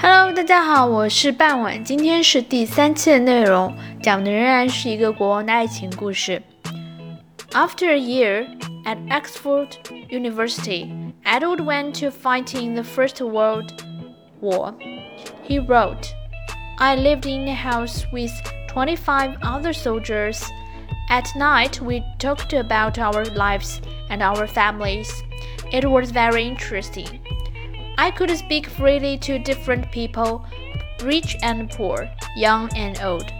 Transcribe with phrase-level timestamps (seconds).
[0.00, 6.42] Hello，大家好，我是半晚，今天是第三期的内容，讲的仍然是一个国王的爱情故事。
[7.52, 8.46] After a year
[8.84, 9.68] at Oxford
[10.10, 10.90] University,
[11.24, 13.72] Edward went to fight in the First World
[14.40, 14.74] War.
[15.48, 16.08] He wrote,
[16.78, 18.32] I lived in a house with
[18.68, 20.42] 25 other soldiers.
[21.08, 23.80] At night, we talked about our lives
[24.10, 25.10] and our families.
[25.72, 27.20] It was very interesting.
[27.97, 30.45] I could speak freely to different people,
[31.03, 33.31] rich and poor, young and old.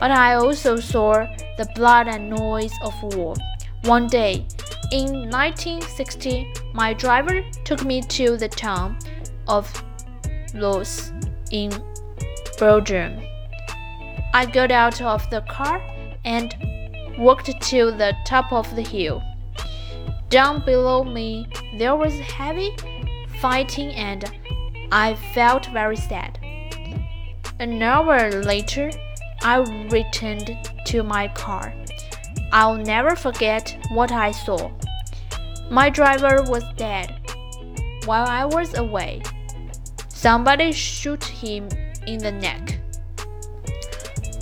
[0.00, 3.34] But I also saw the blood and noise of war.
[3.84, 4.46] One day,
[4.92, 8.98] in 1960, my driver took me to the town
[9.48, 9.70] of
[10.54, 11.12] Loos
[11.50, 11.70] in
[12.58, 13.20] Belgium.
[14.32, 15.80] I got out of the car
[16.24, 16.54] and
[17.18, 19.22] walked to the top of the hill.
[20.28, 21.46] Down below me,
[21.78, 22.74] there was heavy
[23.44, 24.24] fighting and
[24.90, 26.38] I felt very sad.
[27.60, 28.90] An hour later,
[29.42, 29.58] I
[29.90, 31.74] returned to my car.
[32.52, 34.70] I'll never forget what I saw.
[35.70, 37.20] My driver was dead
[38.06, 39.20] while I was away.
[40.08, 41.68] Somebody shot him
[42.06, 42.80] in the neck.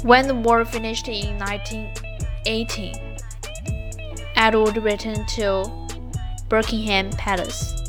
[0.05, 2.95] When the war finished in 1918,
[4.37, 5.69] Edward returned to
[6.49, 7.82] Buckingham Palace.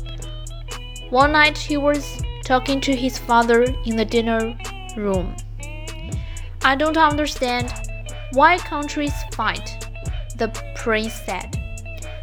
[1.14, 4.58] One night he was talking to his father in the dinner
[4.96, 5.36] room.
[6.64, 7.72] I don't understand
[8.32, 9.86] why countries fight,
[10.38, 11.56] the prince said.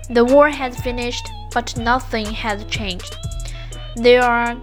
[0.09, 3.15] The war has finished, but nothing has changed.
[3.95, 4.57] There are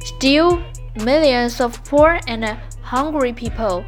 [0.00, 0.62] still
[0.96, 2.44] millions of poor and
[2.82, 3.86] hungry people.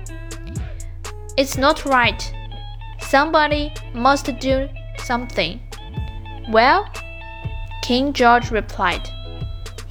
[1.36, 2.22] It's not right.
[3.00, 5.60] Somebody must do something.
[6.48, 6.88] Well,
[7.82, 9.06] King George replied.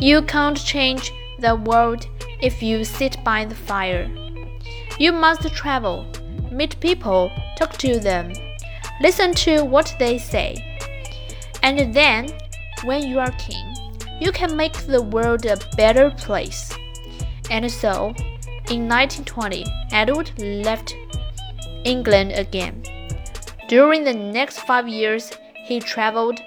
[0.04, 2.09] You can't change the world
[2.42, 4.12] if you sit by the fire.
[5.00, 6.06] You must travel,
[6.52, 8.34] meet people, talk to them,
[9.00, 10.58] listen to what they say.
[11.63, 12.28] And then,
[12.84, 13.66] when you are king,
[14.19, 16.75] you can make the world a better place.
[17.50, 18.13] And so,
[18.69, 19.63] in 1920,
[19.94, 20.97] Edward left
[21.86, 22.84] England again.
[23.69, 25.31] During the next five years,
[25.63, 26.42] he traveled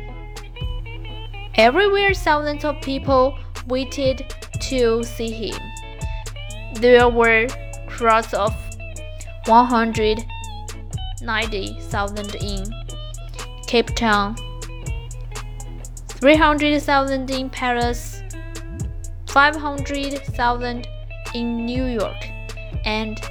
[1.56, 3.38] Everywhere, thousands of people
[3.68, 5.56] waited to see him.
[6.76, 7.48] There were
[7.88, 8.53] crowds of
[9.46, 12.74] 190,000 in
[13.68, 14.36] Cape Town,
[16.08, 18.24] 300,000 in Paris,
[19.28, 20.88] 500,000
[21.36, 22.26] in New York,
[22.86, 23.22] and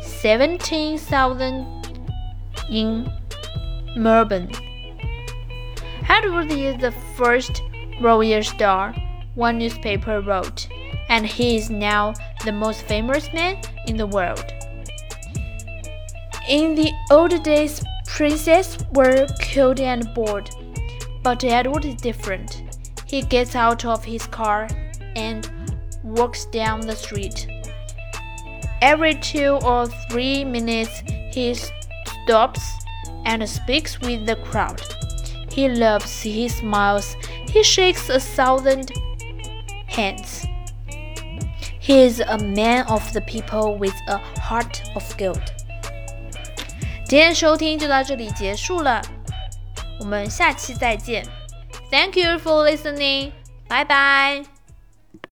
[0.00, 1.66] 17,000
[2.70, 3.10] in
[3.96, 4.50] Melbourne.
[6.08, 7.62] Edward is the first
[8.00, 8.92] royal star,
[9.34, 10.68] one newspaper wrote,
[11.08, 12.12] and he is now
[12.44, 13.56] the most famous man
[13.86, 14.44] in the world.
[16.48, 20.50] In the old days, princes were killed and bored,
[21.22, 22.62] but Edward is different.
[23.06, 24.68] He gets out of his car
[25.14, 25.48] and
[26.02, 27.46] walks down the street.
[28.82, 32.60] Every two or three minutes, he stops
[33.25, 34.81] and speaks with the crowd.
[35.51, 37.15] He loves, he smiles,
[37.47, 38.91] he shakes a thousand
[39.87, 40.45] hands.
[41.79, 45.41] He is a man of the people with a heart of gold.
[47.05, 49.01] 今天收听就到这里结束了，
[49.99, 51.25] 我们下期再见。
[51.89, 53.31] Thank you for listening.
[53.67, 54.52] Bye bye.